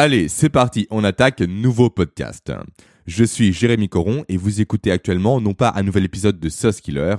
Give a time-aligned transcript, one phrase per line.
[0.00, 2.52] Allez, c'est parti, on attaque nouveau podcast.
[3.08, 6.80] Je suis Jérémy Coron et vous écoutez actuellement non pas un nouvel épisode de Sauce
[6.80, 7.16] Killer,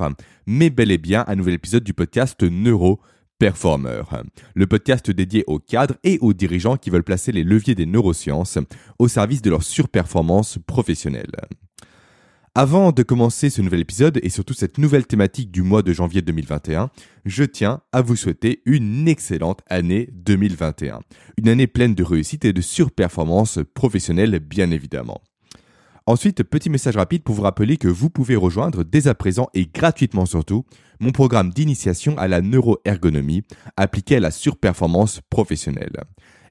[0.47, 3.01] mais bel et bien un nouvel épisode du podcast Neuro
[3.37, 4.03] Performer,
[4.53, 8.59] le podcast dédié aux cadres et aux dirigeants qui veulent placer les leviers des neurosciences
[8.97, 11.35] au service de leur surperformance professionnelle.
[12.55, 16.23] Avant de commencer ce nouvel épisode et surtout cette nouvelle thématique du mois de janvier
[16.23, 16.89] 2021,
[17.25, 21.01] je tiens à vous souhaiter une excellente année 2021.
[21.37, 25.21] Une année pleine de réussite et de surperformance professionnelle bien évidemment.
[26.07, 29.67] Ensuite, petit message rapide pour vous rappeler que vous pouvez rejoindre dès à présent et
[29.67, 30.65] gratuitement surtout
[30.99, 33.43] mon programme d'initiation à la neuroergonomie
[33.77, 36.03] appliqué à la surperformance professionnelle.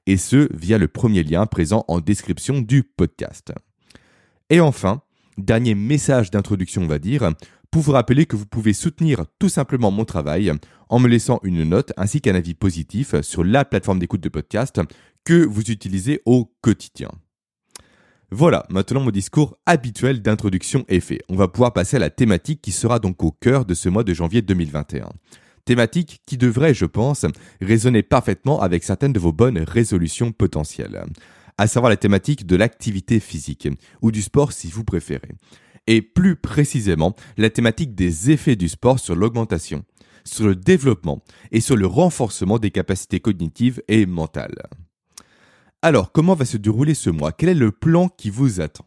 [0.07, 3.51] Et ce, via le premier lien présent en description du podcast.
[4.49, 5.01] Et enfin,
[5.39, 7.31] Dernier message d'introduction, on va dire,
[7.71, 10.51] pour vous rappeler que vous pouvez soutenir tout simplement mon travail
[10.89, 14.81] en me laissant une note ainsi qu'un avis positif sur la plateforme d'écoute de podcast
[15.23, 17.09] que vous utilisez au quotidien.
[18.31, 21.19] Voilà, maintenant mon discours habituel d'introduction est fait.
[21.29, 24.03] On va pouvoir passer à la thématique qui sera donc au cœur de ce mois
[24.03, 25.09] de janvier 2021.
[25.63, 27.25] Thématique qui devrait, je pense,
[27.61, 31.05] résonner parfaitement avec certaines de vos bonnes résolutions potentielles
[31.59, 33.67] à savoir la thématique de l'activité physique,
[34.01, 35.33] ou du sport si vous préférez.
[35.87, 39.83] Et plus précisément, la thématique des effets du sport sur l'augmentation,
[40.23, 41.21] sur le développement
[41.51, 44.69] et sur le renforcement des capacités cognitives et mentales.
[45.81, 47.33] Alors, comment va se dérouler ce mois?
[47.33, 48.85] Quel est le plan qui vous attend?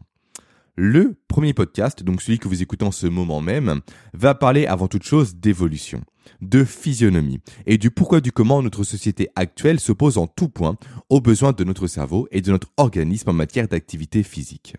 [0.74, 3.80] Le premier podcast, donc celui que vous écoutez en ce moment même,
[4.14, 6.02] va parler avant toute chose d'évolution
[6.40, 10.76] de physionomie et du pourquoi du comment notre société actuelle s'oppose en tout point
[11.10, 14.76] aux besoins de notre cerveau et de notre organisme en matière d'activité physique.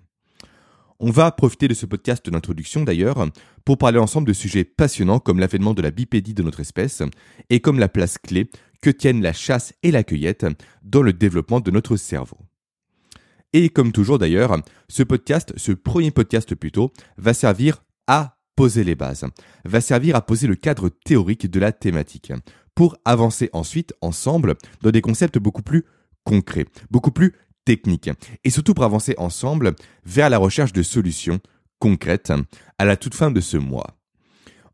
[0.99, 3.27] On va profiter de ce podcast d'introduction d'ailleurs
[3.63, 7.03] pour parler ensemble de sujets passionnants comme l'avènement de la bipédie de notre espèce
[7.51, 8.49] et comme la place clé
[8.81, 10.45] que tiennent la chasse et la cueillette
[10.81, 12.37] dans le développement de notre cerveau.
[13.53, 14.57] Et comme toujours d'ailleurs,
[14.89, 19.25] ce podcast, ce premier podcast plutôt, va servir à poser les bases,
[19.65, 22.33] va servir à poser le cadre théorique de la thématique,
[22.75, 25.85] pour avancer ensuite ensemble dans des concepts beaucoup plus
[26.23, 27.33] concrets, beaucoup plus
[27.65, 28.09] techniques,
[28.43, 29.75] et surtout pour avancer ensemble
[30.05, 31.39] vers la recherche de solutions
[31.79, 32.33] concrètes
[32.77, 34.02] à la toute fin de ce mois.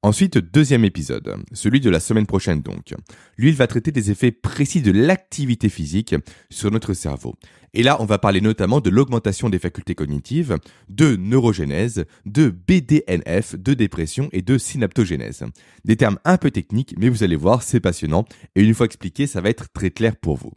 [0.02, 2.94] Ensuite, deuxième épisode, celui de la semaine prochaine donc.
[3.38, 6.16] Lui, il va traiter des effets précis de l'activité physique
[6.50, 7.36] sur notre cerveau.
[7.74, 13.56] Et là, on va parler notamment de l'augmentation des facultés cognitives, de neurogénèse, de BDNF,
[13.56, 15.44] de dépression et de synaptogénèse.
[15.84, 18.24] Des termes un peu techniques, mais vous allez voir, c'est passionnant.
[18.56, 20.54] Et une fois expliqué, ça va être très clair pour vous.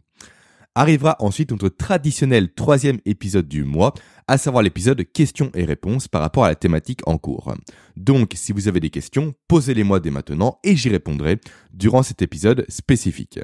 [0.75, 3.93] Arrivera ensuite notre traditionnel troisième épisode du mois,
[4.27, 7.53] à savoir l'épisode questions et réponses par rapport à la thématique en cours.
[7.95, 11.39] Donc, si vous avez des questions, posez-les-moi dès maintenant et j'y répondrai
[11.73, 13.39] durant cet épisode spécifique.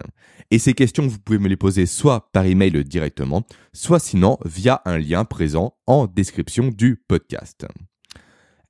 [0.52, 4.82] Et ces questions, vous pouvez me les poser soit par email directement, soit sinon via
[4.86, 7.66] un lien présent en description du podcast.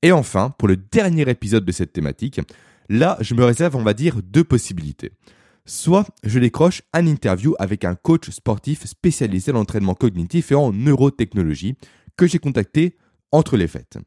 [0.01, 2.41] Et enfin, pour le dernier épisode de cette thématique,
[2.89, 5.11] là, je me réserve, on va dire, deux possibilités
[5.69, 10.73] soit je décroche un interview avec un coach sportif spécialisé dans l'entraînement cognitif et en
[10.73, 11.75] neurotechnologie
[12.19, 12.97] que j'ai contacté
[13.31, 13.97] entre les fêtes.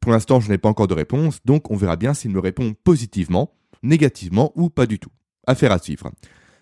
[0.00, 2.74] Pour l'instant, je n'ai pas encore de réponse, donc on verra bien s'il me répond
[2.82, 3.52] positivement,
[3.82, 5.10] négativement ou pas du tout.
[5.46, 6.10] Affaire à suivre.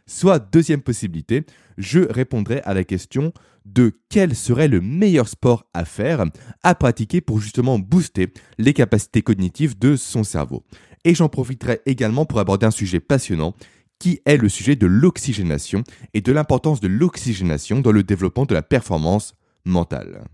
[0.09, 1.47] Soit deuxième possibilité,
[1.79, 3.33] je répondrai à la question
[3.65, 6.25] de quel serait le meilleur sport à faire,
[6.65, 10.65] à pratiquer pour justement booster les capacités cognitives de son cerveau.
[11.05, 13.55] Et j'en profiterai également pour aborder un sujet passionnant
[14.01, 15.85] qui est le sujet de l'oxygénation
[16.15, 20.25] et de l'importance de l'oxygénation dans le développement de la performance mentale.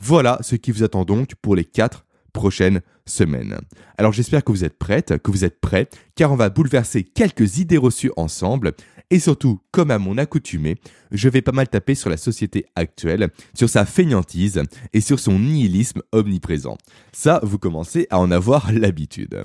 [0.00, 3.58] Voilà ce qui vous attend donc pour les 4 prochaines semaines.
[3.98, 7.58] Alors j'espère que vous êtes prêtes, que vous êtes prêts, car on va bouleverser quelques
[7.58, 8.72] idées reçues ensemble,
[9.10, 10.76] et surtout, comme à mon accoutumé,
[11.10, 14.62] je vais pas mal taper sur la société actuelle, sur sa feignantise
[14.92, 16.78] et sur son nihilisme omniprésent.
[17.12, 19.42] Ça, vous commencez à en avoir l'habitude.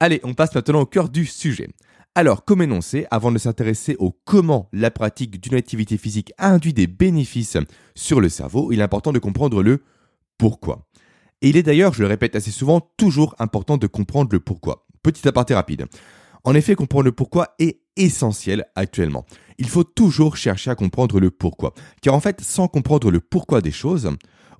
[0.00, 1.68] Allez, on passe maintenant au cœur du sujet.
[2.16, 6.88] Alors, comme énoncé, avant de s'intéresser au comment la pratique d'une activité physique induit des
[6.88, 7.56] bénéfices
[7.94, 9.84] sur le cerveau, il est important de comprendre le
[10.36, 10.88] pourquoi.
[11.40, 14.86] Et il est d'ailleurs, je le répète assez souvent, toujours important de comprendre le pourquoi.
[15.04, 15.86] Petit aparté rapide.
[16.42, 19.24] En effet, comprendre le pourquoi est essentiel actuellement.
[19.58, 21.74] Il faut toujours chercher à comprendre le pourquoi.
[22.02, 24.10] Car en fait, sans comprendre le pourquoi des choses,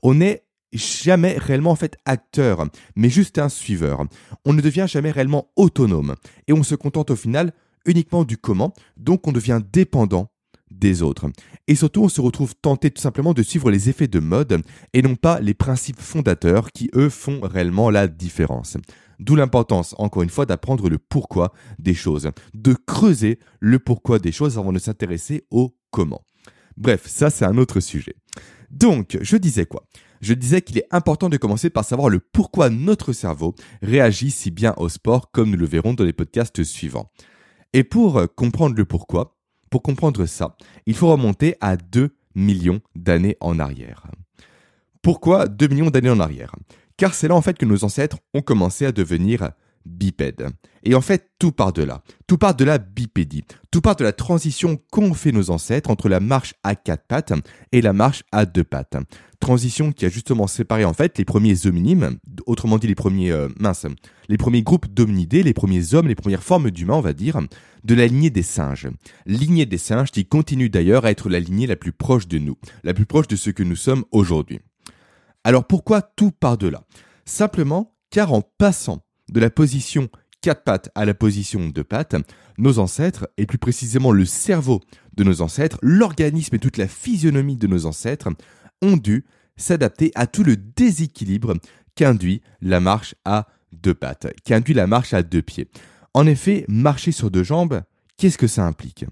[0.02, 4.04] on n'est jamais réellement en fait acteur, mais juste un suiveur.
[4.44, 6.16] On ne devient jamais réellement autonome
[6.48, 7.52] et on se contente au final
[7.86, 10.30] uniquement du comment, donc on devient dépendant
[10.70, 11.26] des autres.
[11.66, 14.62] Et surtout, on se retrouve tenté tout simplement de suivre les effets de mode
[14.92, 18.76] et non pas les principes fondateurs qui, eux, font réellement la différence.
[19.18, 24.32] D'où l'importance, encore une fois, d'apprendre le pourquoi des choses, de creuser le pourquoi des
[24.32, 26.22] choses avant de s'intéresser au comment.
[26.76, 28.14] Bref, ça c'est un autre sujet.
[28.70, 29.84] Donc, je disais quoi?
[30.20, 34.50] Je disais qu'il est important de commencer par savoir le pourquoi notre cerveau réagit si
[34.50, 37.10] bien au sport comme nous le verrons dans les podcasts suivants.
[37.72, 39.38] Et pour comprendre le pourquoi,
[39.70, 40.56] pour comprendre ça,
[40.86, 44.06] il faut remonter à 2 millions d'années en arrière.
[45.02, 46.54] Pourquoi 2 millions d'années en arrière?
[46.96, 49.52] Car c'est là en fait que nos ancêtres ont commencé à devenir
[49.84, 50.48] bipèdes.
[50.82, 52.02] Et en fait, tout part de là.
[52.26, 53.44] Tout part de la bipédie.
[53.70, 57.32] Tout part de la transition qu'ont fait nos ancêtres entre la marche à quatre pattes
[57.72, 58.96] et la marche à deux pattes.
[59.40, 63.48] Transition qui a justement séparé en fait les premiers hominimes, autrement dit les premiers euh,
[63.58, 63.86] minces,
[64.28, 67.40] les premiers groupes d'hominidés, les premiers hommes, les premières formes d'humains, on va dire,
[67.84, 68.88] de la lignée des singes.
[69.24, 72.56] Lignée des singes qui continue d'ailleurs à être la lignée la plus proche de nous,
[72.84, 74.60] la plus proche de ce que nous sommes aujourd'hui.
[75.42, 76.84] Alors pourquoi tout part de là?
[77.24, 80.08] Simplement car en passant de la position
[80.40, 82.16] quatre pattes à la position deux pattes,
[82.58, 84.80] nos ancêtres, et plus précisément le cerveau
[85.14, 88.28] de nos ancêtres, l'organisme et toute la physionomie de nos ancêtres,
[88.82, 89.24] ont dû
[89.56, 91.54] s'adapter à tout le déséquilibre
[91.94, 95.68] qu'induit la marche à deux pattes, qu'induit la marche à deux pieds.
[96.14, 97.82] En effet, marcher sur deux jambes,
[98.16, 99.04] qu'est-ce que ça implique?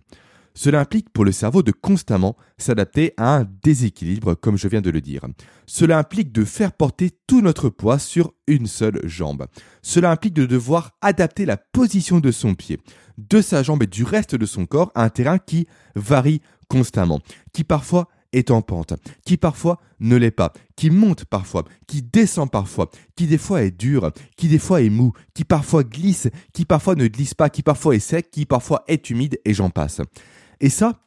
[0.59, 4.91] Cela implique pour le cerveau de constamment s'adapter à un déséquilibre, comme je viens de
[4.91, 5.25] le dire.
[5.67, 9.47] Cela implique de faire porter tout notre poids sur une seule jambe.
[9.83, 12.81] Cela implique de devoir adapter la position de son pied,
[13.19, 17.21] de sa jambe et du reste de son corps à un terrain qui varie constamment,
[17.53, 18.95] qui parfois est en pente,
[19.25, 23.71] qui parfois ne l'est pas, qui monte parfois, qui descend parfois, qui des fois est
[23.71, 27.63] dur, qui des fois est mou, qui parfois glisse, qui parfois ne glisse pas, qui
[27.63, 30.01] parfois est sec, qui parfois est humide et j'en passe.
[30.61, 31.01] Et ça,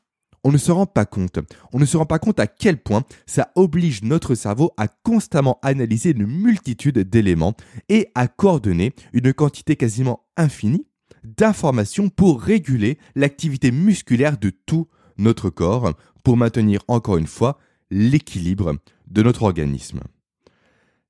[0.43, 1.39] on ne se rend pas compte.
[1.71, 5.59] On ne se rend pas compte à quel point ça oblige notre cerveau à constamment
[5.61, 7.55] analyser une multitude d'éléments
[7.89, 10.87] et à coordonner une quantité quasiment infinie
[11.23, 14.87] d'informations pour réguler l'activité musculaire de tout
[15.17, 15.93] notre corps
[16.23, 17.59] pour maintenir encore une fois
[17.91, 18.75] l'équilibre
[19.07, 19.99] de notre organisme.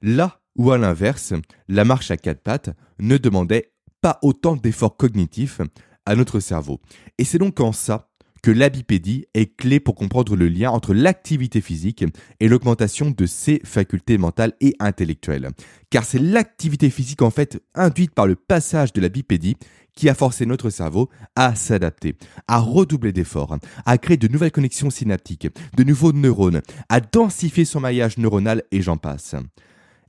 [0.02, 1.34] Là où à l'inverse,
[1.70, 3.72] la marche à quatre pattes ne demandait
[4.02, 5.62] pas autant d'efforts cognitifs
[6.06, 6.82] à notre cerveau.
[7.18, 8.11] Et c'est donc en ça
[8.42, 12.04] que l'abipédie est clé pour comprendre le lien entre l'activité physique
[12.40, 15.50] et l'augmentation de ses facultés mentales et intellectuelles.
[15.90, 19.58] Car c'est l'activité physique en fait induite par le passage de la bipédie
[19.96, 22.16] qui a forcé notre cerveau à s'adapter,
[22.48, 27.82] à redoubler d'efforts, à créer de nouvelles connexions synaptiques, de nouveaux neurones, à densifier son
[27.82, 29.36] maillage neuronal et j'en passe.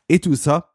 [0.09, 0.73] Et tout ça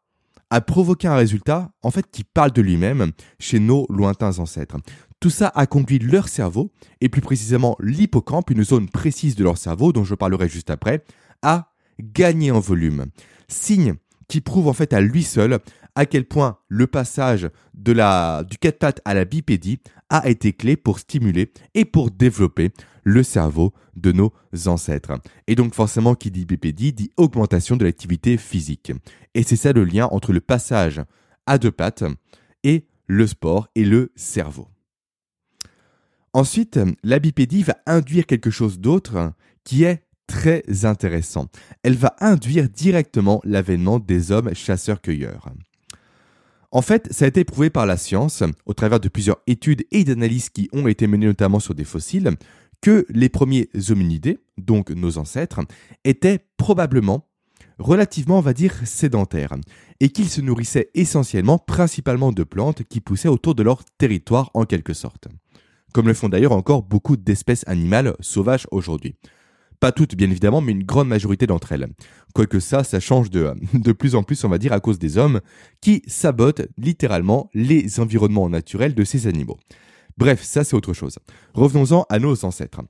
[0.50, 4.76] a provoqué un résultat en fait qui parle de lui-même chez nos lointains ancêtres.
[5.20, 6.70] Tout ça a conduit leur cerveau,
[7.00, 11.04] et plus précisément l'hippocampe, une zone précise de leur cerveau dont je parlerai juste après,
[11.42, 13.06] à gagner en volume.
[13.48, 13.94] Signe
[14.28, 15.58] qui prouve en fait à lui seul
[15.94, 19.80] à quel point le passage du 4 pattes à la bipédie
[20.10, 22.70] a été clé pour stimuler et pour développer
[23.02, 24.32] le cerveau de nos
[24.66, 25.12] ancêtres.
[25.48, 28.92] Et donc forcément qui dit bipédie dit augmentation de l'activité physique.
[29.34, 31.02] Et c'est ça le lien entre le passage
[31.46, 32.04] à deux pattes
[32.62, 34.68] et le sport et le cerveau.
[36.38, 39.32] Ensuite, la bipédie va induire quelque chose d'autre
[39.64, 41.48] qui est très intéressant.
[41.82, 45.50] Elle va induire directement l'avènement des hommes chasseurs-cueilleurs.
[46.70, 50.04] En fait, ça a été prouvé par la science, au travers de plusieurs études et
[50.04, 52.30] d'analyses qui ont été menées notamment sur des fossiles,
[52.80, 55.58] que les premiers hominidés, donc nos ancêtres,
[56.04, 57.26] étaient probablement
[57.80, 59.56] relativement, on va dire, sédentaires,
[59.98, 64.66] et qu'ils se nourrissaient essentiellement, principalement de plantes qui poussaient autour de leur territoire en
[64.66, 65.26] quelque sorte
[65.92, 69.14] comme le font d'ailleurs encore beaucoup d'espèces animales sauvages aujourd'hui.
[69.80, 71.86] Pas toutes, bien évidemment, mais une grande majorité d'entre elles.
[72.34, 75.40] Quoique ça, ça change de, plus en plus, on va dire, à cause des hommes
[75.80, 79.58] qui sabotent littéralement les environnements naturels de ces animaux.
[80.16, 81.18] Bref, ça c'est autre chose.
[81.54, 82.80] Revenons-en à nos ancêtres.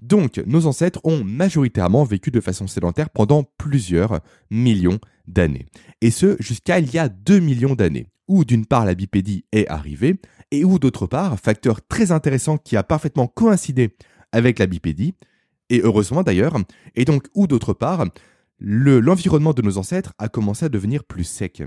[0.00, 5.66] Donc, nos ancêtres ont majoritairement vécu de façon sédentaire pendant plusieurs millions d'années.
[6.00, 9.66] Et ce, jusqu'à il y a 2 millions d'années, où d'une part la bipédie est
[9.66, 10.20] arrivée,
[10.52, 13.96] et où d'autre part, facteur très intéressant qui a parfaitement coïncidé
[14.30, 15.14] avec la bipédie,
[15.68, 16.56] et heureusement d'ailleurs,
[16.94, 18.06] et donc où d'autre part,
[18.60, 21.64] l'environnement de nos ancêtres a commencé à devenir plus sec,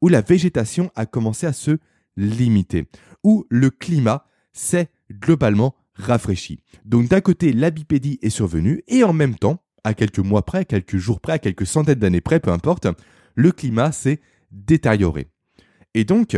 [0.00, 1.78] où la végétation a commencé à se
[2.16, 2.86] limiter,
[3.22, 6.60] où le climat s'est globalement rafraîchi.
[6.86, 10.64] Donc d'un côté, la bipédie est survenue, et en même temps, à quelques mois près,
[10.64, 12.86] quelques jours près, à quelques centaines d'années près, peu importe,
[13.34, 15.29] le climat s'est détérioré.
[15.94, 16.36] Et donc,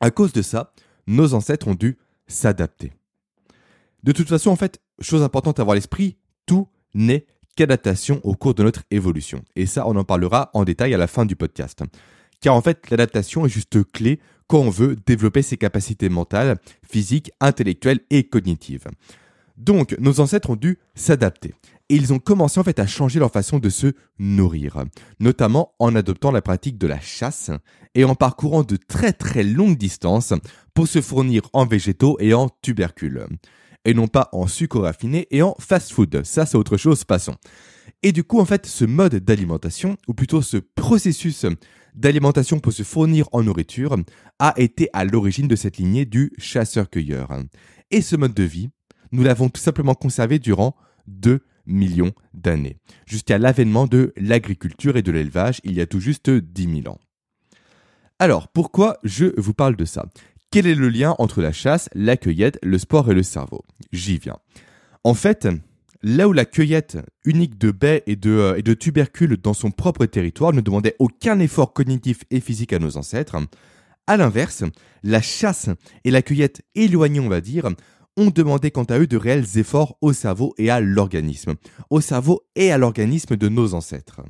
[0.00, 0.72] à cause de ça,
[1.06, 2.92] nos ancêtres ont dû s'adapter.
[4.02, 6.16] De toute façon, en fait, chose importante à avoir à l'esprit,
[6.46, 7.26] tout n'est
[7.56, 9.42] qu'adaptation au cours de notre évolution.
[9.56, 11.82] Et ça, on en parlera en détail à la fin du podcast.
[12.40, 17.32] Car en fait, l'adaptation est juste clé quand on veut développer ses capacités mentales, physiques,
[17.40, 18.86] intellectuelles et cognitives.
[19.56, 21.54] Donc, nos ancêtres ont dû s'adapter.
[21.88, 24.84] Et ils ont commencé en fait à changer leur façon de se nourrir,
[25.20, 27.50] notamment en adoptant la pratique de la chasse
[27.94, 30.32] et en parcourant de très très longues distances
[30.72, 33.26] pour se fournir en végétaux et en tubercules,
[33.84, 36.24] et non pas en sucre raffiné et en fast-food.
[36.24, 37.36] Ça c'est autre chose, passons.
[38.02, 41.44] Et du coup en fait ce mode d'alimentation, ou plutôt ce processus
[41.94, 43.96] d'alimentation pour se fournir en nourriture,
[44.38, 47.28] a été à l'origine de cette lignée du chasseur-cueilleur.
[47.90, 48.70] Et ce mode de vie,
[49.12, 50.74] nous l'avons tout simplement conservé durant
[51.06, 56.30] deux millions d'années, jusqu'à l'avènement de l'agriculture et de l'élevage il y a tout juste
[56.30, 56.98] 10 000 ans.
[58.18, 60.06] Alors, pourquoi je vous parle de ça?
[60.50, 63.64] Quel est le lien entre la chasse, la cueillette, le sport et le cerveau?
[63.92, 64.38] J'y viens.
[65.02, 65.48] En fait,
[66.02, 69.70] là où la cueillette unique de baies et de, euh, et de tubercules dans son
[69.70, 73.36] propre territoire ne demandait aucun effort cognitif et physique à nos ancêtres,
[74.06, 74.64] à l'inverse,
[75.02, 75.70] la chasse
[76.04, 77.70] et la cueillette éloignées, on va dire,
[78.16, 81.54] ont demandé quant à eux de réels efforts au cerveau et à l'organisme,
[81.90, 84.22] au cerveau et à l'organisme de nos ancêtres.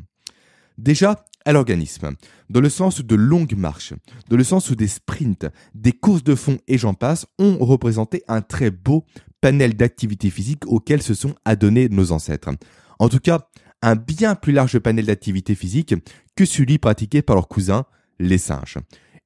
[0.79, 2.13] Déjà, à l'organisme,
[2.49, 3.93] dans le sens de longues marches,
[4.29, 8.23] dans le sens où des sprints, des courses de fond et j'en passe ont représenté
[8.29, 9.05] un très beau
[9.41, 12.51] panel d'activités physiques auxquelles se sont adonnés nos ancêtres.
[12.99, 13.49] En tout cas,
[13.83, 15.95] un bien plus large panel d'activités physiques
[16.35, 17.85] que celui pratiqué par leurs cousins,
[18.19, 18.79] les singes.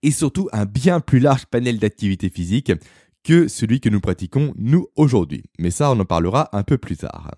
[0.02, 2.72] Et surtout un bien plus large panel d'activités physiques
[3.28, 5.44] que celui que nous pratiquons nous aujourd'hui.
[5.58, 7.32] Mais ça, on en parlera un peu plus tard.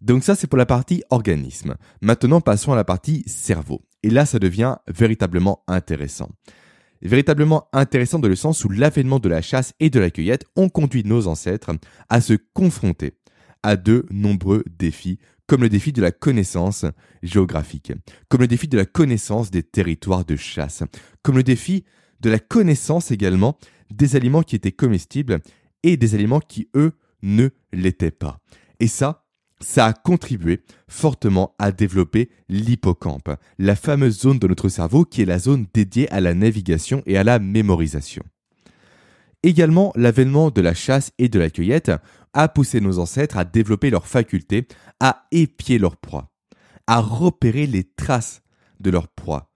[0.00, 1.74] Donc ça, c'est pour la partie organisme.
[2.00, 3.82] Maintenant, passons à la partie cerveau.
[4.04, 6.30] Et là, ça devient véritablement intéressant.
[7.02, 10.68] Véritablement intéressant dans le sens où l'avènement de la chasse et de la cueillette ont
[10.68, 11.72] conduit nos ancêtres
[12.08, 13.14] à se confronter
[13.64, 15.18] à de nombreux défis,
[15.48, 16.84] comme le défi de la connaissance
[17.24, 17.92] géographique,
[18.28, 20.84] comme le défi de la connaissance des territoires de chasse,
[21.22, 21.84] comme le défi
[22.20, 23.58] de la connaissance également
[23.90, 25.40] des aliments qui étaient comestibles
[25.82, 26.92] et des aliments qui, eux,
[27.22, 28.40] ne l'étaient pas.
[28.80, 29.24] Et ça,
[29.60, 35.26] ça a contribué fortement à développer l'hippocampe, la fameuse zone de notre cerveau qui est
[35.26, 38.22] la zone dédiée à la navigation et à la mémorisation.
[39.42, 41.92] Également, l'avènement de la chasse et de la cueillette
[42.32, 44.66] a poussé nos ancêtres à développer leur faculté
[45.00, 46.32] à épier leur proie,
[46.86, 48.42] à repérer les traces
[48.80, 49.52] de leur proie,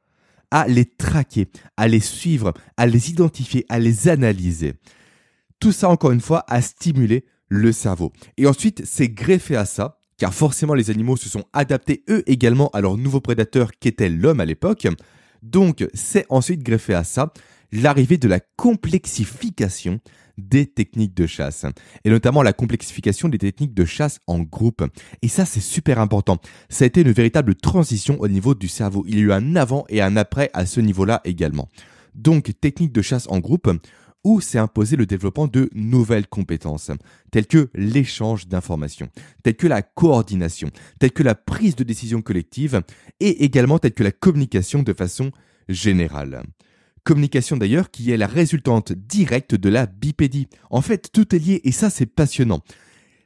[0.51, 4.75] à les traquer, à les suivre, à les identifier, à les analyser.
[5.59, 8.13] Tout ça, encore une fois, a stimulé le cerveau.
[8.37, 12.71] Et ensuite, c'est greffé à ça, car forcément les animaux se sont adaptés eux également
[12.71, 14.87] à leur nouveau prédateur qu'était l'homme à l'époque.
[15.43, 17.33] Donc, c'est ensuite greffé à ça
[17.73, 20.01] l'arrivée de la complexification
[20.41, 21.67] des techniques de chasse,
[22.05, 24.85] et notamment la complexification des techniques de chasse en groupe.
[25.23, 26.39] Et ça, c'est super important.
[26.69, 29.05] Ça a été une véritable transition au niveau du cerveau.
[29.07, 31.69] Il y a eu un avant et un après à ce niveau-là également.
[32.15, 33.71] Donc, technique de chasse en groupe,
[34.25, 36.91] où s'est imposé le développement de nouvelles compétences,
[37.31, 39.09] telles que l'échange d'informations,
[39.43, 42.83] telles que la coordination, telles que la prise de décision collective,
[43.21, 45.31] et également telles que la communication de façon
[45.69, 46.43] générale.
[47.05, 50.49] Communication d'ailleurs qui est la résultante directe de la bipédie.
[50.71, 52.61] En fait, tout est lié et ça c'est passionnant.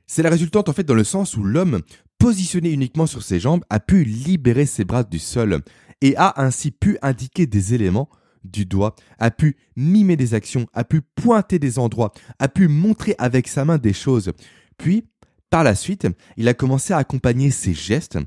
[0.07, 1.81] C'est la résultante en fait dans le sens où l'homme,
[2.19, 5.63] positionné uniquement sur ses jambes, a pu libérer ses bras du sol
[6.01, 8.09] et a ainsi pu indiquer des éléments
[8.45, 13.15] du doigt, a pu mimer des actions, a pu pointer des endroits, a pu montrer
[13.19, 14.33] avec sa main des choses.
[14.77, 15.09] Puis,
[15.51, 18.19] par la suite, il a commencé à accompagner ses gestes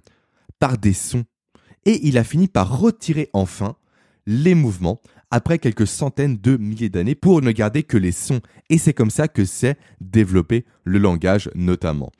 [0.59, 1.25] par des sons.
[1.85, 3.75] Et il a fini par retirer enfin
[4.25, 8.41] les mouvements après quelques centaines de milliers d'années pour ne garder que les sons.
[8.69, 12.11] Et c'est comme ça que s'est développé le langage notamment.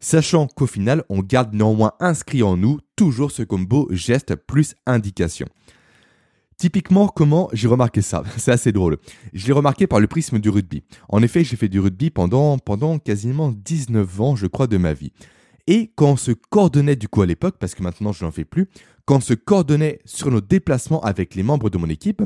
[0.00, 5.46] Sachant qu'au final, on garde néanmoins inscrit en nous toujours ce combo geste plus indication.
[6.56, 8.22] Typiquement, comment j'ai remarqué ça?
[8.36, 8.98] C'est assez drôle.
[9.32, 10.84] Je l'ai remarqué par le prisme du rugby.
[11.08, 14.92] En effet, j'ai fait du rugby pendant, pendant quasiment 19 ans, je crois, de ma
[14.92, 15.12] vie.
[15.66, 18.44] Et quand on se coordonnait du coup à l'époque, parce que maintenant je n'en fais
[18.44, 18.68] plus,
[19.06, 22.22] quand on se coordonnait sur nos déplacements avec les membres de mon équipe,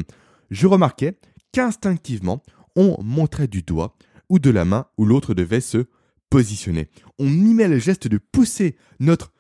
[0.51, 1.19] je remarquais
[1.53, 2.43] qu'instinctivement,
[2.77, 3.97] on montrait du doigt
[4.29, 5.87] ou de la main où l'autre devait se
[6.31, 6.89] positionner.
[7.19, 9.33] On mimait le geste de pousser notre,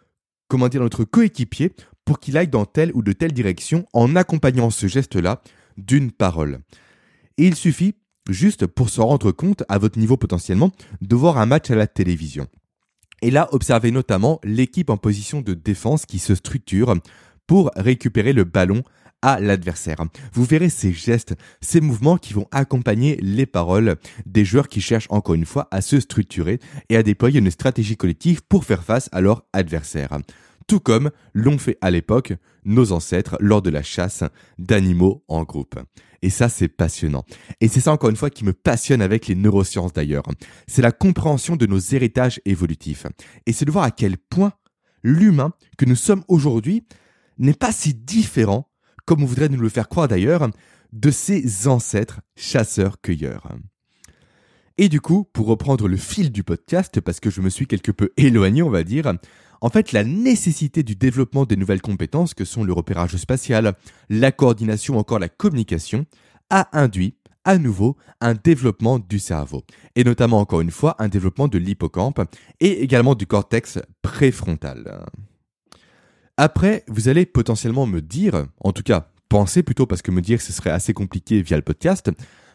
[0.48, 1.72] comment notre coéquipier
[2.04, 5.42] pour qu'il aille dans telle ou de telle direction en accompagnant ce geste-là
[5.76, 6.60] d'une parole.
[7.36, 7.94] Et il suffit,
[8.28, 10.72] juste pour se rendre compte, à votre niveau potentiellement,
[11.02, 12.48] de voir un match à la télévision.
[13.20, 16.94] Et là, observez notamment l'équipe en position de défense qui se structure
[17.46, 18.82] pour récupérer le ballon
[19.22, 19.98] à l'adversaire.
[20.32, 23.96] Vous verrez ces gestes, ces mouvements qui vont accompagner les paroles
[24.26, 27.96] des joueurs qui cherchent encore une fois à se structurer et à déployer une stratégie
[27.96, 30.18] collective pour faire face à leur adversaire
[30.68, 32.34] tout comme l'ont fait à l'époque
[32.64, 34.22] nos ancêtres lors de la chasse
[34.58, 35.80] d'animaux en groupe.
[36.22, 37.24] Et ça, c'est passionnant.
[37.60, 40.24] Et c'est ça, encore une fois, qui me passionne avec les neurosciences d'ailleurs.
[40.66, 43.06] C'est la compréhension de nos héritages évolutifs.
[43.46, 44.52] Et c'est de voir à quel point
[45.02, 46.84] l'humain que nous sommes aujourd'hui
[47.38, 48.67] n'est pas si différent,
[49.08, 50.50] comme on voudrait nous le faire croire d'ailleurs,
[50.92, 53.54] de ses ancêtres chasseurs-cueilleurs.
[54.76, 57.90] Et du coup, pour reprendre le fil du podcast, parce que je me suis quelque
[57.90, 59.10] peu éloigné, on va dire,
[59.62, 63.76] en fait, la nécessité du développement des nouvelles compétences que sont le repérage spatial,
[64.10, 66.04] la coordination, encore la communication,
[66.50, 69.64] a induit à nouveau un développement du cerveau,
[69.96, 72.20] et notamment encore une fois un développement de l'hippocampe
[72.60, 75.06] et également du cortex préfrontal.
[76.40, 80.40] Après, vous allez potentiellement me dire, en tout cas, penser plutôt parce que me dire
[80.40, 82.12] ce serait assez compliqué via le podcast,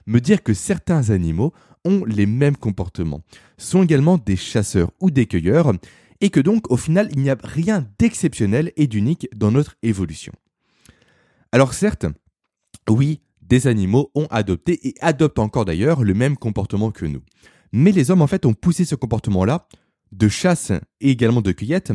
[0.07, 1.51] me dire que certains animaux
[1.83, 3.23] ont les mêmes comportements,
[3.57, 5.73] sont également des chasseurs ou des cueilleurs,
[6.21, 10.31] et que donc au final il n'y a rien d'exceptionnel et d'unique dans notre évolution.
[11.51, 12.05] Alors certes,
[12.89, 17.21] oui, des animaux ont adopté et adoptent encore d'ailleurs le même comportement que nous.
[17.73, 19.67] Mais les hommes en fait ont poussé ce comportement-là
[20.13, 20.71] de chasse
[21.01, 21.91] et également de cueillette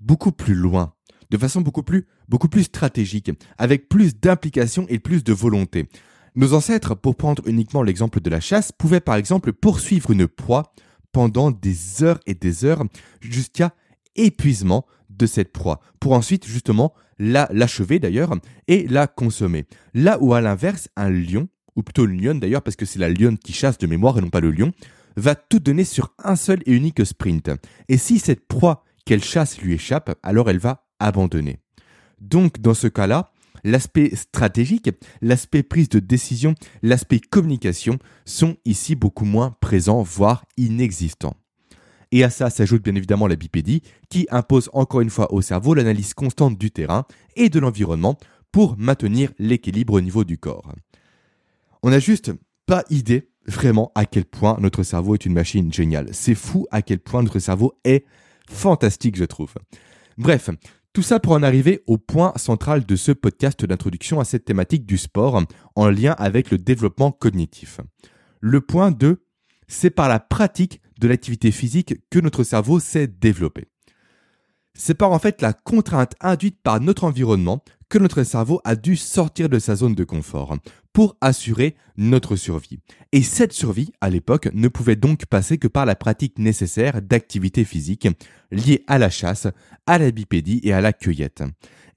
[0.00, 0.94] beaucoup plus loin,
[1.30, 5.88] de façon beaucoup plus beaucoup plus stratégique, avec plus d'implication et plus de volonté.
[6.36, 10.72] Nos ancêtres, pour prendre uniquement l'exemple de la chasse, pouvaient par exemple poursuivre une proie
[11.12, 12.82] pendant des heures et des heures
[13.20, 13.72] jusqu'à
[14.16, 18.34] épuisement de cette proie, pour ensuite justement la l'achever d'ailleurs
[18.66, 19.66] et la consommer.
[19.94, 23.08] Là où à l'inverse, un lion, ou plutôt une lionne d'ailleurs, parce que c'est la
[23.08, 24.72] lionne qui chasse de mémoire et non pas le lion,
[25.16, 27.50] va tout donner sur un seul et unique sprint.
[27.88, 31.58] Et si cette proie qu'elle chasse lui échappe, alors elle va abandonner.
[32.20, 33.32] Donc dans ce cas-là,
[33.64, 34.90] l'aspect stratégique,
[35.22, 41.36] l'aspect prise de décision, l'aspect communication sont ici beaucoup moins présents, voire inexistants.
[42.12, 45.74] Et à ça s'ajoute bien évidemment la bipédie, qui impose encore une fois au cerveau
[45.74, 48.16] l'analyse constante du terrain et de l'environnement
[48.52, 50.72] pour maintenir l'équilibre au niveau du corps.
[51.82, 52.30] On n'a juste
[52.66, 56.08] pas idée vraiment à quel point notre cerveau est une machine géniale.
[56.12, 58.04] C'est fou à quel point notre cerveau est
[58.48, 59.54] fantastique, je trouve.
[60.16, 60.50] Bref,
[60.94, 64.86] tout ça pour en arriver au point central de ce podcast d'introduction à cette thématique
[64.86, 65.42] du sport
[65.74, 67.80] en lien avec le développement cognitif.
[68.40, 69.26] Le point 2,
[69.66, 73.66] c'est par la pratique de l'activité physique que notre cerveau s'est développé.
[74.74, 78.96] C'est par en fait la contrainte induite par notre environnement que notre cerveau a dû
[78.96, 80.56] sortir de sa zone de confort
[80.92, 82.78] pour assurer notre survie.
[83.12, 87.64] Et cette survie, à l'époque, ne pouvait donc passer que par la pratique nécessaire d'activités
[87.64, 88.08] physiques
[88.50, 89.48] liées à la chasse,
[89.86, 91.42] à la bipédie et à la cueillette.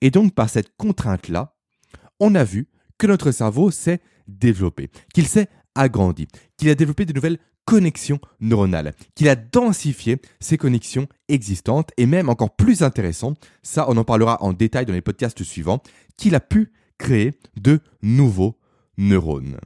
[0.02, 1.56] Et donc par cette contrainte-là,
[2.20, 7.14] on a vu que notre cerveau s'est développé, qu'il s'est agrandi, qu'il a développé de
[7.14, 13.86] nouvelles connexions neuronales, qu'il a densifié ces connexions existantes et même encore plus intéressant, ça
[13.90, 15.84] on en parlera en détail dans les podcasts suivants,
[16.16, 18.58] qu'il a pu créer de nouveaux
[18.98, 19.60] neurones.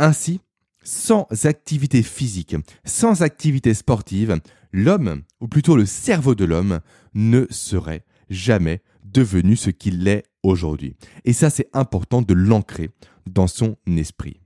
[0.00, 0.40] Ainsi,
[0.82, 4.40] sans activité physique, sans activité sportive,
[4.72, 6.80] l'homme, ou plutôt le cerveau de l'homme,
[7.14, 10.96] ne serait jamais devenu ce qu'il est aujourd'hui.
[11.24, 12.90] Et ça, c'est important de l'ancrer
[13.26, 14.40] dans son esprit.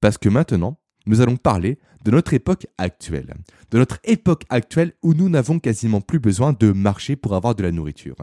[0.00, 3.34] Parce que maintenant, nous allons parler de notre époque actuelle.
[3.70, 7.62] De notre époque actuelle où nous n'avons quasiment plus besoin de marcher pour avoir de
[7.62, 8.16] la nourriture.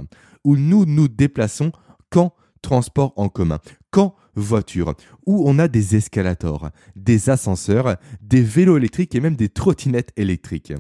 [0.44, 1.72] Où nous nous déplaçons
[2.10, 3.60] quand transport en commun,
[3.92, 9.50] quand voiture, où on a des escalators, des ascenseurs, des vélos électriques et même des
[9.50, 10.74] trottinettes électriques.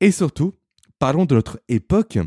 [0.00, 0.54] Et surtout,
[0.98, 2.18] parlons de notre époque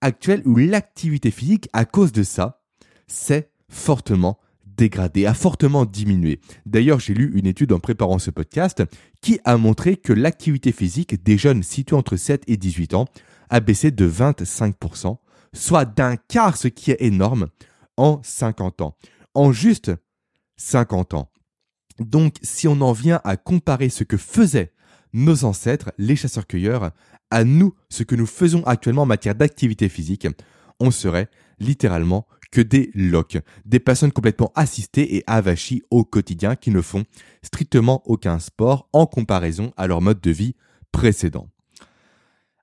[0.00, 2.62] actuelle où l'activité physique, à cause de ça,
[3.06, 4.38] s'est fortement
[4.76, 6.40] dégradée, a fortement diminué.
[6.64, 8.82] D'ailleurs, j'ai lu une étude en préparant ce podcast
[9.20, 13.06] qui a montré que l'activité physique des jeunes situés entre 7 et 18 ans
[13.48, 15.16] a baissé de 25%,
[15.52, 17.48] soit d'un quart, ce qui est énorme,
[17.96, 18.96] en 50 ans.
[19.34, 19.92] En juste
[20.56, 21.30] 50 ans.
[21.98, 24.72] Donc, si on en vient à comparer ce que faisaient
[25.12, 26.90] nos ancêtres, les chasseurs-cueilleurs,
[27.30, 30.26] à nous, ce que nous faisons actuellement en matière d'activité physique,
[30.78, 36.70] on serait littéralement que des locs, des personnes complètement assistées et avachies au quotidien qui
[36.70, 37.04] ne font
[37.42, 40.54] strictement aucun sport en comparaison à leur mode de vie
[40.92, 41.48] précédent.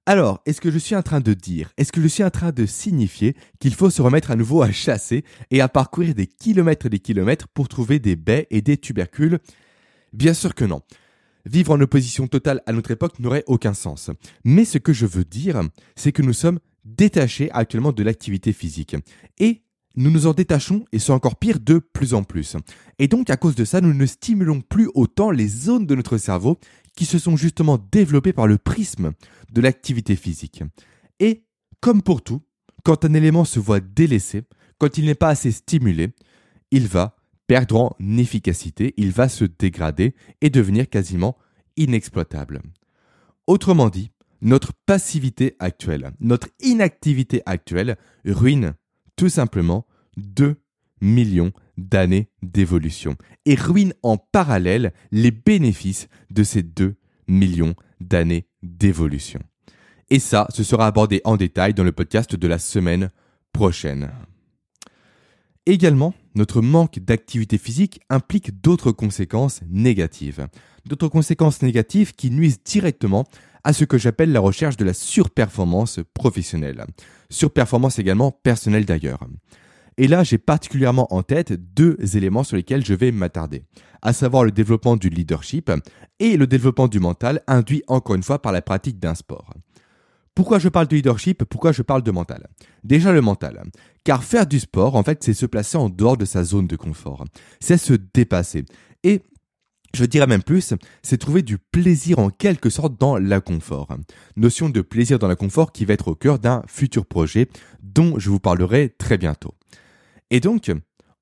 [0.06, 2.52] Alors, est-ce que je suis en train de dire, est-ce que je suis en train
[2.52, 6.88] de signifier qu'il faut se remettre à nouveau à chasser et à parcourir des kilomètres
[6.88, 9.40] et des kilomètres pour trouver des baies et des tubercules?
[10.12, 10.82] Bien sûr que non.
[11.46, 14.12] Vivre en opposition totale à notre époque n'aurait aucun sens.
[14.44, 15.62] Mais ce que je veux dire,
[15.96, 18.98] c'est que nous sommes détachés actuellement de l'activité physique.
[19.40, 19.64] Et
[19.96, 22.56] nous nous en détachons, et c'est encore pire, de plus en plus.
[23.00, 26.18] Et donc, à cause de ça, nous ne stimulons plus autant les zones de notre
[26.18, 26.60] cerveau
[26.96, 29.14] qui se sont justement développées par le prisme
[29.52, 30.64] de l'activité physique.
[31.20, 31.46] Et,
[31.80, 32.42] comme pour tout,
[32.84, 34.44] quand un élément se voit délaissé,
[34.78, 36.10] quand il n'est pas assez stimulé,
[36.72, 37.16] il va
[37.48, 41.38] perdre en efficacité, il va se dégrader et devenir quasiment
[41.78, 42.62] inexploitable.
[43.48, 48.74] Autrement dit, notre passivité actuelle, notre inactivité actuelle ruine
[49.16, 49.86] tout simplement
[50.18, 50.56] 2
[51.02, 56.96] millions d'années d'évolution et ruine en parallèle les bénéfices de ces 2
[57.28, 59.40] millions d'années d'évolution.
[60.10, 63.12] Et ça, ce sera abordé en détail dans le podcast de la semaine
[63.52, 64.12] prochaine.
[65.66, 70.48] Également, notre manque d'activité physique implique d'autres conséquences négatives.
[70.86, 73.26] D'autres conséquences négatives qui nuisent directement
[73.64, 76.86] à ce que j'appelle la recherche de la surperformance professionnelle.
[77.30, 79.26] Surperformance également personnelle d'ailleurs.
[79.98, 83.64] Et là, j'ai particulièrement en tête deux éléments sur lesquels je vais m'attarder,
[84.02, 85.72] à savoir le développement du leadership
[86.20, 89.54] et le développement du mental induit encore une fois par la pratique d'un sport.
[90.36, 91.44] Pourquoi je parle de leadership?
[91.44, 92.48] Pourquoi je parle de mental?
[92.84, 93.62] Déjà le mental.
[94.04, 96.76] Car faire du sport, en fait, c'est se placer en dehors de sa zone de
[96.76, 97.24] confort.
[97.60, 98.66] C'est se dépasser.
[99.04, 99.22] Et
[99.94, 103.90] je dirais même plus, c'est trouver du plaisir en quelque sorte dans l'inconfort.
[104.36, 107.48] Notion de plaisir dans l'inconfort qui va être au cœur d'un futur projet
[107.82, 109.54] dont je vous parlerai très bientôt.
[110.32, 110.72] Et donc,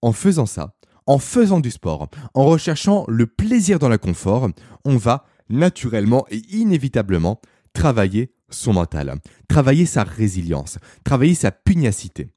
[0.01, 4.49] en faisant ça, en faisant du sport, en recherchant le plaisir dans l'inconfort,
[4.85, 7.41] on va naturellement et inévitablement
[7.73, 9.15] travailler son mental,
[9.47, 12.29] travailler sa résilience, travailler sa pugnacité.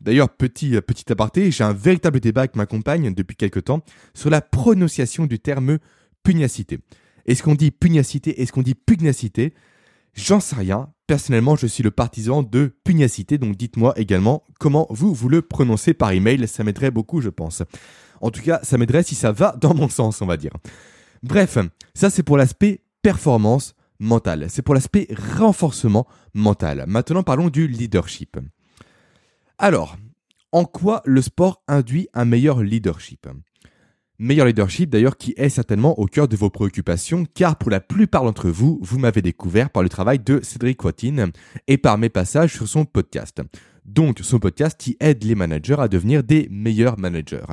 [0.00, 3.82] D'ailleurs, petit, euh, petit aparté, j'ai un véritable débat avec ma compagne depuis quelque temps
[4.14, 5.78] sur la prononciation du terme
[6.22, 6.78] pugnacité.
[7.26, 8.40] Est-ce qu'on dit pugnacité?
[8.40, 9.54] Est-ce qu'on dit pugnacité?
[10.14, 10.90] J'en sais rien.
[11.06, 15.94] Personnellement, je suis le partisan de pugnacité, donc dites-moi également comment vous, vous le prononcez
[15.94, 16.46] par email.
[16.48, 17.62] Ça m'aiderait beaucoup, je pense.
[18.20, 20.52] En tout cas, ça m'aiderait si ça va dans mon sens, on va dire.
[21.22, 21.58] Bref,
[21.94, 24.46] ça c'est pour l'aspect performance mentale.
[24.48, 26.84] C'est pour l'aspect renforcement mental.
[26.86, 28.38] Maintenant, parlons du leadership.
[29.62, 29.98] Alors,
[30.52, 33.28] en quoi le sport induit un meilleur leadership?
[34.18, 38.24] Meilleur leadership d'ailleurs qui est certainement au cœur de vos préoccupations car pour la plupart
[38.24, 41.30] d'entre vous, vous m'avez découvert par le travail de Cédric Watine
[41.66, 43.42] et par mes passages sur son podcast.
[43.84, 47.44] Donc son podcast qui aide les managers à devenir des meilleurs managers.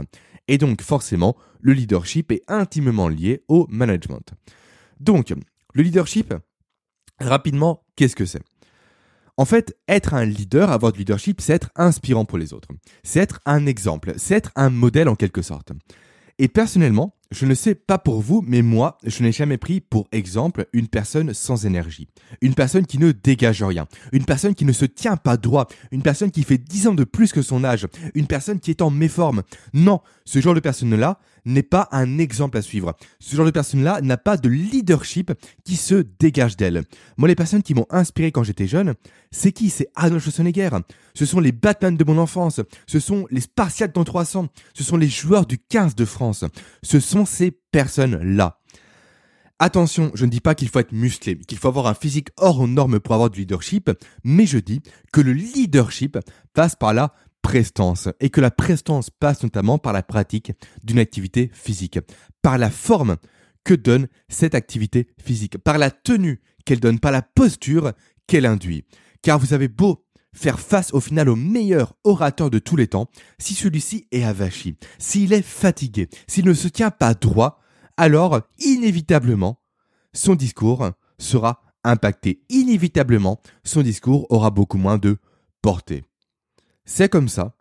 [0.47, 4.33] Et donc forcément, le leadership est intimement lié au management.
[5.01, 5.33] Donc,
[5.73, 6.33] le leadership,
[7.19, 8.43] rapidement, qu'est-ce que c'est?
[9.37, 12.69] En fait, être un leader, avoir du leadership, c'est être inspirant pour les autres.
[13.03, 15.71] C'est être un exemple, c'est être un modèle en quelque sorte.
[16.39, 20.07] Et personnellement, je ne sais pas pour vous, mais moi, je n'ai jamais pris pour
[20.11, 22.07] exemple une personne sans énergie,
[22.41, 26.03] une personne qui ne dégage rien, une personne qui ne se tient pas droit, une
[26.03, 28.91] personne qui fait 10 ans de plus que son âge, une personne qui est en
[28.91, 29.43] méforme.
[29.73, 32.95] Non, ce genre de personne-là n'est pas un exemple à suivre.
[33.19, 35.31] Ce genre de personne-là n'a pas de leadership
[35.63, 36.83] qui se dégage d'elle.
[37.17, 38.93] Moi, les personnes qui m'ont inspiré quand j'étais jeune,
[39.31, 39.69] c'est qui?
[39.69, 40.69] C'est Arnold Schwarzenegger.
[41.13, 42.61] Ce sont les Batman de mon enfance.
[42.85, 44.47] Ce sont les Spartiates dans 300.
[44.73, 46.43] Ce sont les joueurs du 15 de France.
[46.83, 48.59] Ce sont ces personnes-là.
[49.59, 52.67] Attention, je ne dis pas qu'il faut être musclé, qu'il faut avoir un physique hors
[52.67, 53.89] norme pour avoir du leadership,
[54.23, 54.81] mais je dis
[55.11, 56.19] que le leadership
[56.53, 57.11] passe par la
[57.47, 60.51] prestance et que la prestance passe notamment par la pratique
[60.83, 61.97] d'une activité physique,
[62.41, 63.15] par la forme
[63.63, 67.93] que donne cette activité physique, par la tenue qu'elle donne, par la posture
[68.27, 68.83] qu'elle induit.
[69.21, 73.09] Car vous avez beau faire face au final au meilleur orateur de tous les temps,
[73.39, 77.61] si celui-ci est avachi, s'il est fatigué, s'il ne se tient pas droit,
[77.95, 79.61] alors inévitablement,
[80.11, 82.41] son discours sera impacté.
[82.49, 85.15] Inévitablement, son discours aura beaucoup moins de
[85.61, 86.03] portée.
[86.87, 87.53] C'est comme ça.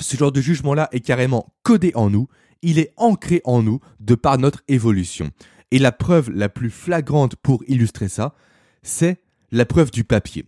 [0.00, 2.28] Ce genre de jugement-là est carrément codé en nous,
[2.62, 5.30] il est ancré en nous de par notre évolution.
[5.70, 8.34] Et la preuve la plus flagrante pour illustrer ça,
[8.82, 10.44] c'est la preuve du papier.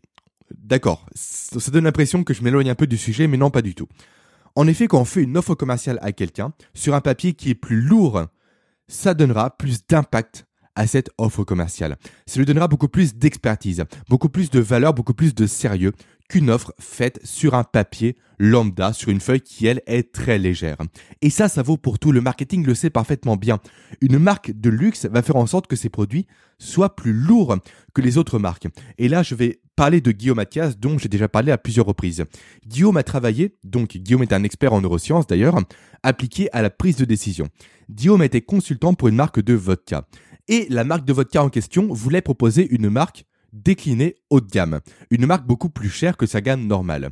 [0.54, 3.74] D'accord, ça donne l'impression que je m'éloigne un peu du sujet, mais non pas du
[3.74, 3.88] tout.
[4.56, 7.54] En effet, quand on fait une offre commerciale à quelqu'un sur un papier qui est
[7.54, 8.26] plus lourd,
[8.88, 10.44] ça donnera plus d'impact
[10.74, 11.96] à cette offre commerciale.
[12.26, 15.92] Ça lui donnera beaucoup plus d'expertise, beaucoup plus de valeur, beaucoup plus de sérieux
[16.32, 20.78] qu'une offre faite sur un papier lambda, sur une feuille qui, elle, est très légère.
[21.20, 22.10] Et ça, ça vaut pour tout.
[22.10, 23.58] Le marketing le sait parfaitement bien.
[24.00, 26.26] Une marque de luxe va faire en sorte que ses produits
[26.58, 27.58] soient plus lourds
[27.92, 28.66] que les autres marques.
[28.96, 32.24] Et là, je vais parler de Guillaume Mathias, dont j'ai déjà parlé à plusieurs reprises.
[32.66, 35.58] Guillaume a travaillé, donc Guillaume est un expert en neurosciences d'ailleurs,
[36.02, 37.48] appliqué à la prise de décision.
[37.90, 40.08] Guillaume était consultant pour une marque de vodka.
[40.48, 44.80] Et la marque de vodka en question voulait proposer une marque déclinée haut de gamme,
[45.10, 47.10] une marque beaucoup plus chère que sa gamme normale.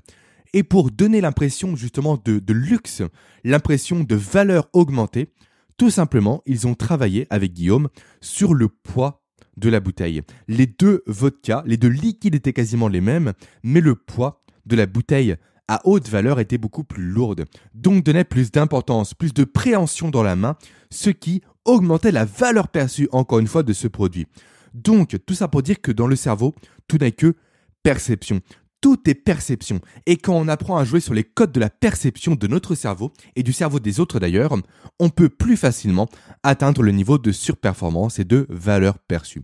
[0.53, 3.03] Et pour donner l'impression justement de, luxe,
[3.45, 5.33] l'impression de valeur augmentée,
[5.77, 7.89] tout simplement, ils ont travaillé avec Guillaume
[8.21, 9.23] sur le poids
[9.57, 10.23] de la bouteille.
[10.49, 14.87] Les deux vodkas, les deux liquides étaient quasiment les mêmes, mais le poids de la
[14.87, 15.37] bouteille
[15.69, 20.25] à haute valeur était beaucoup plus lourde, donc donnait plus d'importance, plus de préhension dans
[20.25, 20.57] la main,
[20.91, 24.27] ce qui augmentait la valeur perçue encore une fois de ce produit.
[24.75, 26.55] Donc, tout ça pour dire que dans le cerveau,
[26.89, 27.35] tout n'est que
[27.83, 28.41] perception.
[28.81, 29.81] Tout est perception.
[30.07, 33.13] Et quand on apprend à jouer sur les codes de la perception de notre cerveau,
[33.37, 34.57] et du cerveau des autres d'ailleurs,
[34.99, 36.09] on peut plus facilement
[36.43, 39.43] atteindre le niveau de surperformance et de valeur perçue.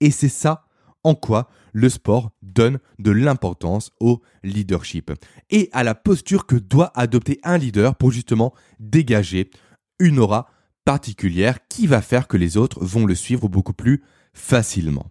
[0.00, 0.66] Et c'est ça
[1.02, 5.12] en quoi le sport donne de l'importance au leadership
[5.50, 9.50] et à la posture que doit adopter un leader pour justement dégager
[9.98, 10.48] une aura
[10.84, 14.02] particulière qui va faire que les autres vont le suivre beaucoup plus
[14.34, 15.10] facilement.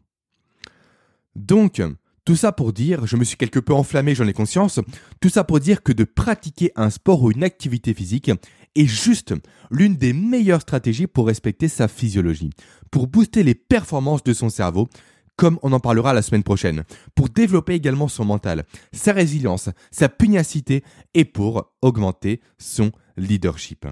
[1.36, 1.82] Donc,
[2.26, 4.80] tout ça pour dire, je me suis quelque peu enflammé, j'en ai conscience,
[5.20, 8.32] tout ça pour dire que de pratiquer un sport ou une activité physique
[8.76, 9.34] est juste
[9.70, 12.52] l'une des meilleures stratégies pour respecter sa physiologie,
[12.92, 14.88] pour booster les performances de son cerveau,
[15.36, 16.84] comme on en parlera la semaine prochaine,
[17.16, 20.84] pour développer également son mental, sa résilience, sa pugnacité
[21.14, 23.86] et pour augmenter son leadership.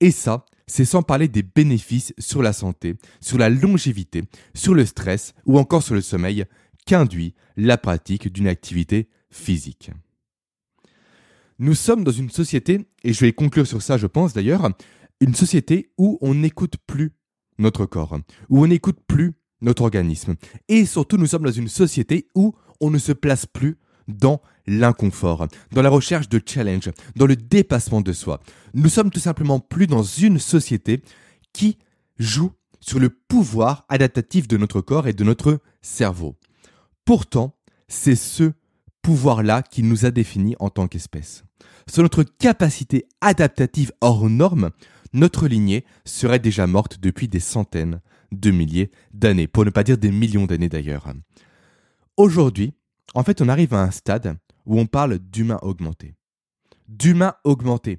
[0.00, 4.22] Et ça, c'est sans parler des bénéfices sur la santé, sur la longévité,
[4.54, 6.46] sur le stress ou encore sur le sommeil
[6.86, 9.90] qu'induit la pratique d'une activité physique.
[11.58, 14.70] Nous sommes dans une société, et je vais conclure sur ça je pense d'ailleurs,
[15.20, 17.12] une société où on n'écoute plus
[17.58, 20.36] notre corps, où on n'écoute plus notre organisme.
[20.68, 23.76] Et surtout, nous sommes dans une société où on ne se place plus
[24.12, 28.40] dans l'inconfort, dans la recherche de challenge, dans le dépassement de soi.
[28.74, 31.02] Nous sommes tout simplement plus dans une société
[31.52, 31.78] qui
[32.18, 36.36] joue sur le pouvoir adaptatif de notre corps et de notre cerveau.
[37.04, 37.56] Pourtant,
[37.88, 38.52] c'est ce
[39.02, 41.44] pouvoir-là qui nous a définis en tant qu'espèce.
[41.88, 44.70] Sur notre capacité adaptative hors norme,
[45.12, 49.98] notre lignée serait déjà morte depuis des centaines de milliers d'années, pour ne pas dire
[49.98, 51.12] des millions d'années d'ailleurs.
[52.16, 52.74] Aujourd'hui,
[53.14, 54.36] en fait, on arrive à un stade
[54.66, 56.14] où on parle d'humain augmenté.
[56.88, 57.98] D'humain augmenté.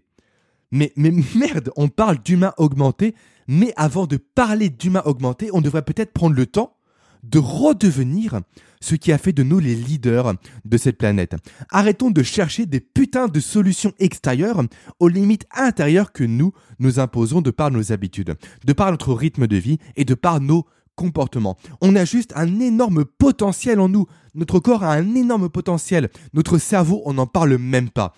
[0.72, 3.14] Mais, merde, on parle d'humain augmenté,
[3.48, 6.78] mais avant de parler d'humain augmenté, on devrait peut-être prendre le temps
[7.22, 8.42] de redevenir
[8.82, 10.34] ce qui a fait de nous les leaders
[10.66, 11.36] de cette planète.
[11.70, 14.62] Arrêtons de chercher des putains de solutions extérieures
[15.00, 18.36] aux limites intérieures que nous nous imposons de par nos habitudes,
[18.66, 21.58] de par notre rythme de vie et de par nos comportements.
[21.82, 24.06] On a juste un énorme potentiel en nous.
[24.36, 26.10] Notre corps a un énorme potentiel.
[26.34, 28.14] Notre cerveau, on n'en parle même pas.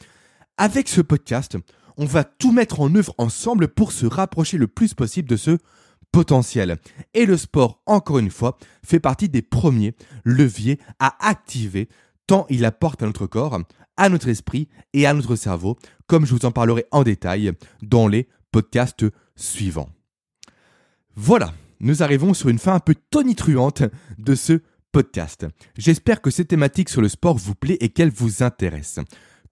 [0.57, 1.57] Avec ce podcast,
[1.97, 5.57] on va tout mettre en œuvre ensemble pour se rapprocher le plus possible de ce
[6.11, 6.77] potentiel.
[7.13, 11.89] Et le sport, encore une fois, fait partie des premiers leviers à activer
[12.27, 13.59] tant il apporte à notre corps,
[13.97, 18.07] à notre esprit et à notre cerveau, comme je vous en parlerai en détail dans
[18.07, 19.89] les podcasts suivants.
[21.15, 21.53] Voilà,
[21.85, 23.83] nous arrivons sur une fin un peu tonitruante
[24.17, 25.45] de ce podcast.
[25.77, 28.99] J'espère que cette thématique sur le sport vous plaît et qu'elle vous intéresse.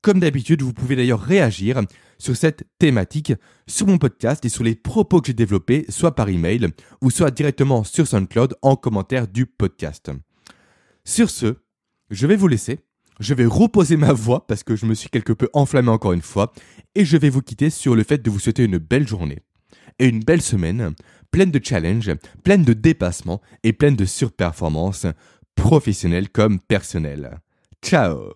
[0.01, 1.81] Comme d'habitude, vous pouvez d'ailleurs réagir
[2.17, 3.33] sur cette thématique
[3.67, 6.69] sur mon podcast et sur les propos que j'ai développés, soit par email
[7.01, 10.09] ou soit directement sur SoundCloud en commentaire du podcast.
[11.05, 11.57] Sur ce,
[12.09, 12.79] je vais vous laisser.
[13.19, 16.23] Je vais reposer ma voix parce que je me suis quelque peu enflammé encore une
[16.23, 16.51] fois
[16.95, 19.43] et je vais vous quitter sur le fait de vous souhaiter une belle journée
[19.99, 20.95] et une belle semaine
[21.33, 22.13] pleine de challenges,
[22.45, 25.07] pleine de dépassements et pleine de surperformances
[25.55, 27.41] professionnelles comme personnelles.
[27.83, 28.33] Ciao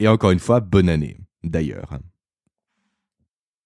[0.00, 1.98] et encore une fois, bonne année, d'ailleurs.